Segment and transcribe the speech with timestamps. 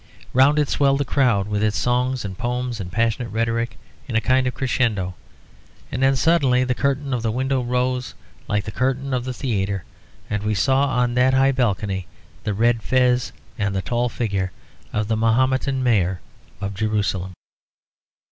[0.33, 3.77] Round it swelled the crowd, with its songs and poems and passionate rhetoric
[4.07, 5.13] in a kind of crescendo,
[5.91, 8.15] and then suddenly the curtain of the window rose
[8.47, 9.83] like the curtain of the theatre,
[10.27, 12.07] and we saw on that high balcony
[12.45, 14.51] the red fez and the tall figure
[14.91, 16.19] of the Mahometan Mayor
[16.61, 17.33] of Jerusalem.